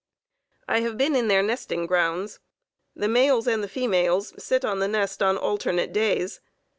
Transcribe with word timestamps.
I 0.67 0.79
have 0.79 0.97
been 0.97 1.15
in 1.15 1.27
their 1.27 1.43
nesting 1.43 1.85
grounds. 1.85 2.39
The 2.95 3.07
males 3.07 3.45
and 3.45 3.63
the 3.63 3.67
females 3.69 4.33
sit 4.43 4.65
on 4.65 4.79
the 4.79 4.87
nest 4.87 5.21
on 5.21 5.37
alternate 5.37 5.93
days. 5.93 6.39